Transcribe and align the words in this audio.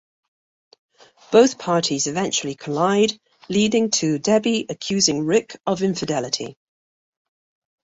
Both 1.31 1.59
parties 1.59 2.07
eventually 2.07 2.55
collide 2.55 3.19
leading 3.49 3.91
to 4.01 4.17
Debbie 4.17 4.65
accusing 4.67 5.27
Rick 5.27 5.61
of 5.67 5.83
infidelity. 5.83 6.57